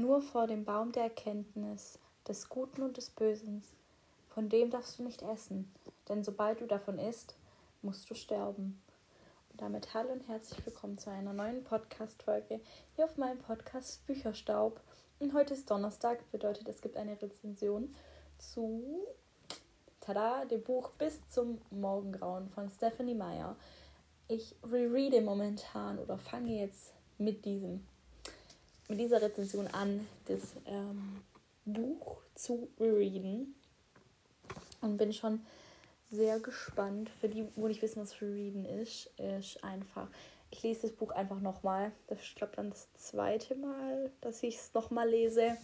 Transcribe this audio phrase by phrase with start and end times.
[0.00, 3.62] Nur vor dem Baum der Erkenntnis des Guten und des Bösen,
[4.30, 5.70] von dem darfst du nicht essen,
[6.08, 7.36] denn sobald du davon isst,
[7.82, 8.80] musst du sterben.
[9.50, 12.60] Und damit hallo und herzlich willkommen zu einer neuen Podcast-Folge
[12.96, 14.80] hier auf meinem Podcast Bücherstaub.
[15.18, 17.94] Und heute ist Donnerstag, bedeutet, es gibt eine Rezension
[18.38, 19.06] zu
[20.00, 23.54] tada, dem Buch Bis zum Morgengrauen von Stephanie Meyer.
[24.28, 27.86] Ich rereade momentan oder fange jetzt mit diesem
[28.90, 31.22] mit dieser Rezension an, das ähm,
[31.64, 33.54] Buch zu rereaden.
[34.80, 35.40] Und bin schon
[36.10, 37.08] sehr gespannt.
[37.20, 40.08] Für die, wo nicht wissen, was Rereaden ist, ist einfach.
[40.50, 41.92] Ich lese das Buch einfach nochmal.
[42.08, 45.56] Das ist, glaube dann das zweite Mal, dass ich es nochmal lese.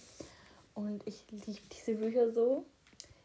[0.75, 2.65] Und ich liebe diese Bücher so.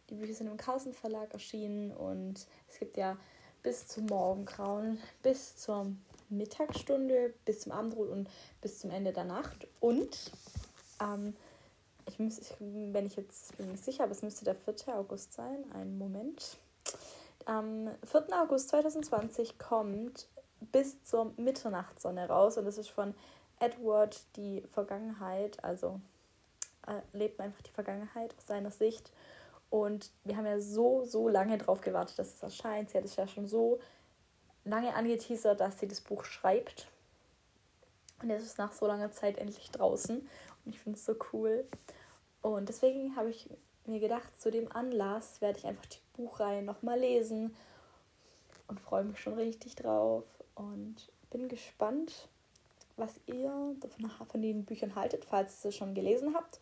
[0.09, 3.17] Die Bücher sind im Carlsen Verlag erschienen und es gibt ja
[3.61, 5.93] bis zum Morgengrauen, bis zur
[6.31, 8.29] Mittagsstunde bis zum Abendbrot und
[8.61, 9.67] bis zum Ende der Nacht.
[9.79, 10.31] Und
[11.01, 11.35] ähm,
[12.05, 14.95] ich ich, wenn ich jetzt bin nicht sicher, aber es müsste der 4.
[14.95, 15.65] August sein.
[15.73, 16.57] Einen Moment.
[17.45, 18.27] Am 4.
[18.41, 20.27] August 2020 kommt
[20.71, 23.15] bis zur Mitternachtssonne raus und das ist von
[23.59, 25.99] Edward die Vergangenheit, also
[26.87, 29.11] äh, lebt einfach die Vergangenheit aus seiner Sicht.
[29.69, 32.89] Und wir haben ja so, so lange drauf gewartet, dass es erscheint.
[32.89, 33.79] Sie hat es ja schon so
[34.65, 36.87] lange angeteasert, dass sie das Buch schreibt.
[38.21, 40.19] Und jetzt ist nach so langer Zeit endlich draußen.
[40.19, 41.65] Und ich finde es so cool.
[42.41, 43.49] Und deswegen habe ich
[43.85, 47.55] mir gedacht, zu dem Anlass werde ich einfach die Buchreihe nochmal lesen.
[48.67, 50.23] Und freue mich schon richtig drauf.
[50.55, 50.95] Und
[51.31, 52.27] bin gespannt,
[52.97, 53.75] was ihr
[54.29, 56.59] von den Büchern haltet, falls ihr es schon gelesen habt.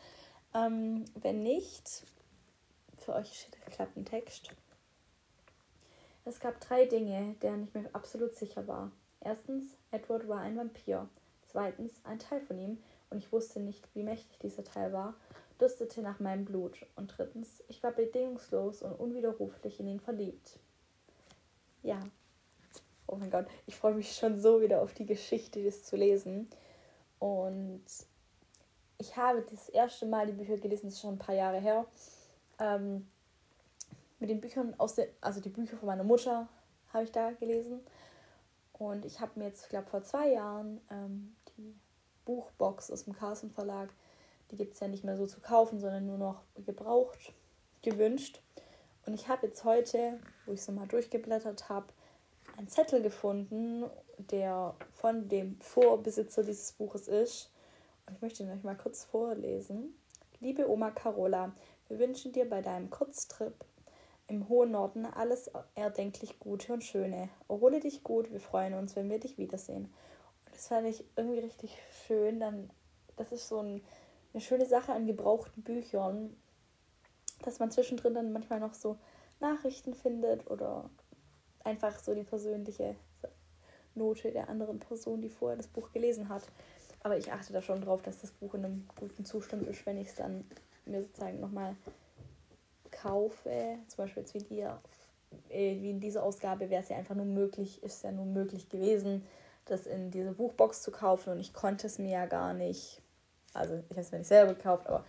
[0.53, 2.03] Ähm, wenn nicht,
[2.97, 4.51] für euch steht der Klappentext.
[6.29, 8.91] Es gab drei Dinge, deren ich mir absolut sicher war.
[9.19, 11.09] Erstens, Edward war ein Vampir.
[11.47, 12.77] Zweitens, ein Teil von ihm,
[13.09, 15.15] und ich wusste nicht, wie mächtig dieser Teil war,
[15.59, 16.85] dürstete nach meinem Blut.
[16.95, 20.59] Und drittens, ich war bedingungslos und unwiderruflich in ihn verliebt.
[21.81, 21.99] Ja.
[23.07, 26.47] Oh mein Gott, ich freue mich schon so wieder auf die Geschichte, das zu lesen.
[27.17, 27.85] Und
[28.99, 31.87] ich habe das erste Mal die Bücher gelesen, das ist schon ein paar Jahre her.
[32.59, 33.07] Ähm,
[34.19, 36.47] mit den Büchern aus der, also die Bücher von meiner Mutter
[36.93, 37.81] habe ich da gelesen.
[38.73, 41.75] Und ich habe mir jetzt, ich glaube, vor zwei Jahren ähm, die
[42.25, 43.89] Buchbox aus dem Carlsen Verlag,
[44.51, 47.33] die gibt es ja nicht mehr so zu kaufen, sondern nur noch gebraucht,
[47.81, 48.41] gewünscht.
[49.05, 51.87] Und ich habe jetzt heute, wo ich so mal durchgeblättert habe,
[52.57, 53.85] einen Zettel gefunden,
[54.17, 57.51] der von dem Vorbesitzer dieses Buches ist.
[58.05, 59.95] Und ich möchte ihn euch mal kurz vorlesen.
[60.39, 61.53] Liebe Oma Carola,
[61.87, 63.53] wir wünschen dir bei deinem Kurztrip
[64.29, 67.29] im hohen Norden alles erdenklich Gute und Schöne.
[67.49, 69.85] Erhole dich gut, wir freuen uns, wenn wir dich wiedersehen.
[70.45, 71.75] Und das fand ich irgendwie richtig
[72.05, 72.39] schön.
[72.39, 72.69] Dann,
[73.17, 73.81] das ist so ein,
[74.33, 76.37] eine schöne Sache an gebrauchten Büchern,
[77.41, 78.97] dass man zwischendrin dann manchmal noch so
[79.39, 80.89] Nachrichten findet oder
[81.63, 82.95] einfach so die persönliche
[83.95, 86.43] Note der anderen Person, die vorher das Buch gelesen hat.
[87.01, 89.97] Aber ich achte da schon drauf, dass das Buch in einem guten Zustand ist, wenn
[89.97, 90.45] ich es dann
[90.85, 91.75] mir sozusagen nochmal
[93.01, 94.59] kaufe, zum Beispiel jetzt wie, die,
[95.49, 98.69] äh, wie in dieser Ausgabe, wäre es ja einfach nur möglich, ist ja nur möglich
[98.69, 99.25] gewesen,
[99.65, 103.01] das in diese Buchbox zu kaufen und ich konnte es mir ja gar nicht,
[103.53, 105.05] also ich habe es mir nicht selber gekauft, aber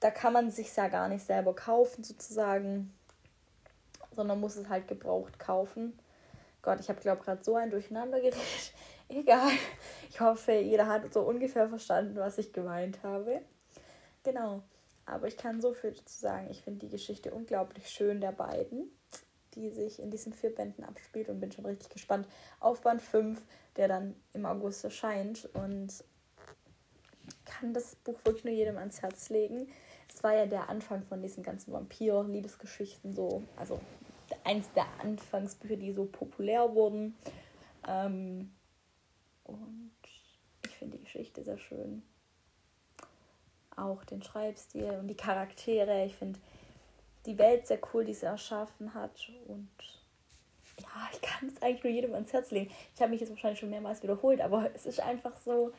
[0.00, 2.92] da kann man sich ja gar nicht selber kaufen sozusagen,
[4.12, 5.98] sondern muss es halt gebraucht kaufen.
[6.62, 8.72] Gott, ich habe glaube gerade so ein Durcheinander geredet.
[9.08, 9.50] Egal.
[10.08, 13.40] Ich hoffe, jeder hat so ungefähr verstanden, was ich gemeint habe.
[14.22, 14.62] Genau.
[15.10, 16.48] Aber ich kann so viel dazu sagen.
[16.50, 18.90] Ich finde die Geschichte unglaublich schön der beiden,
[19.54, 22.26] die sich in diesen vier Bänden abspielt und bin schon richtig gespannt
[22.60, 23.40] auf Band 5,
[23.76, 25.48] der dann im August erscheint.
[25.54, 26.04] Und
[27.44, 29.68] kann das Buch wirklich nur jedem ans Herz legen.
[30.08, 33.80] Es war ja der Anfang von diesen ganzen Vampir-Liebesgeschichten so, also
[34.44, 37.16] eins der Anfangsbücher, die so populär wurden.
[37.86, 38.52] Ähm,
[39.44, 39.92] und
[40.64, 42.02] ich finde die Geschichte sehr schön
[43.76, 46.04] auch den Schreibstil und die Charaktere.
[46.04, 46.38] Ich finde
[47.26, 49.30] die Welt sehr cool, die sie erschaffen hat.
[49.46, 49.70] Und
[50.78, 52.72] ja, ich kann es eigentlich nur jedem ans Herz legen.
[52.94, 55.72] Ich habe mich jetzt wahrscheinlich schon mehrmals wiederholt, aber es ist einfach so.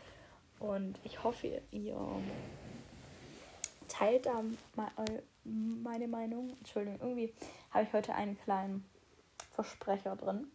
[0.60, 1.98] Und ich hoffe, ihr
[3.88, 4.44] teilt da
[5.44, 6.56] meine Meinung.
[6.60, 7.34] Entschuldigung, irgendwie
[7.72, 8.86] habe ich heute einen kleinen
[9.52, 10.52] Versprecher drin.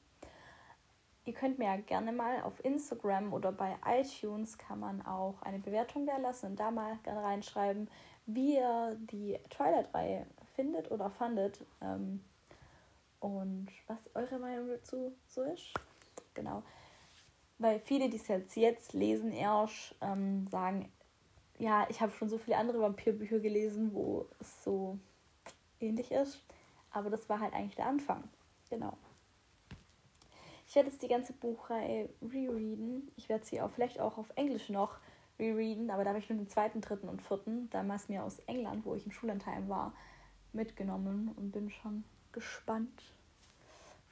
[1.27, 5.59] Ihr könnt mir ja gerne mal auf Instagram oder bei iTunes kann man auch eine
[5.59, 7.91] Bewertung da lassen und da mal gerne reinschreiben,
[8.27, 10.25] wie ihr die Twilight-Reihe
[10.55, 12.25] findet oder fandet ähm,
[13.19, 15.75] und was eure Meinung dazu so ist.
[16.35, 16.63] Genau.
[17.59, 20.93] Weil viele, die es jetzt, lesen, erst ähm, sagen,
[21.59, 24.97] ja, ich habe schon so viele andere Vampirbücher gelesen, wo es so
[25.81, 26.45] ähnlich ist.
[26.93, 28.23] Aber das war halt eigentlich der Anfang.
[28.71, 28.97] Genau.
[30.77, 33.11] Ich werde jetzt die ganze Buchreihe rereaden.
[33.17, 34.99] Ich werde sie auch vielleicht auch auf Englisch noch
[35.39, 38.85] rereaden, aber da habe ich nur den zweiten, dritten und vierten, damals mir aus England,
[38.85, 39.95] wo ich im Schullandheim war,
[40.53, 43.03] mitgenommen und bin schon gespannt,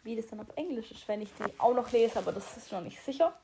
[0.05, 2.73] wie das dann auf Englisch ist, wenn ich die auch noch lese, aber das ist
[2.73, 3.39] noch nicht sicher.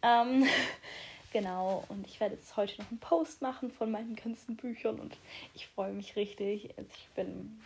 [0.00, 0.46] Ähm,
[1.34, 5.14] genau, und ich werde jetzt heute noch einen Post machen von meinen ganzen Büchern und
[5.52, 6.72] ich freue mich richtig.
[6.78, 7.60] Also ich bin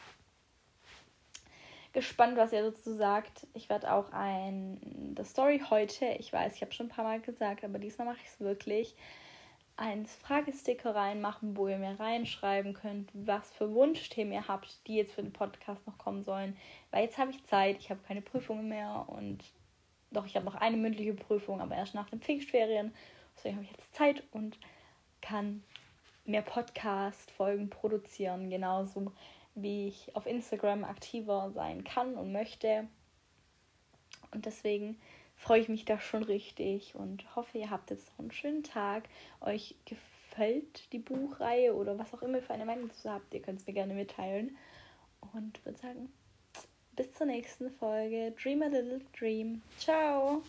[1.93, 3.47] gespannt, was er dazu sagt.
[3.55, 7.21] Ich werde auch ein The Story heute, ich weiß, ich habe schon ein paar Mal
[7.21, 8.95] gesagt, aber diesmal mache ich es wirklich,
[9.77, 15.15] ein Fragesticker reinmachen, wo ihr mir reinschreiben könnt, was für Wunschthemen ihr habt, die jetzt
[15.15, 16.57] für den Podcast noch kommen sollen.
[16.91, 19.43] Weil jetzt habe ich Zeit, ich habe keine Prüfungen mehr und
[20.11, 22.93] doch, ich habe noch eine mündliche Prüfung, aber erst nach den Pfingstferien.
[23.37, 24.59] Deswegen habe ich jetzt Zeit und
[25.23, 25.63] kann
[26.27, 29.13] mehr Podcast-Folgen produzieren, genauso
[29.55, 32.89] wie ich auf Instagram aktiver sein kann und möchte.
[34.33, 34.99] Und deswegen
[35.37, 39.09] freue ich mich da schon richtig und hoffe, ihr habt jetzt noch einen schönen Tag.
[39.41, 43.61] Euch gefällt die Buchreihe oder was auch immer für eine Meinung dazu habt, ihr könnt
[43.61, 44.57] es mir gerne mitteilen.
[45.35, 46.13] Und würde sagen,
[46.97, 48.33] bis zur nächsten Folge.
[48.43, 49.63] Dream a little dream.
[49.79, 50.43] Ciao!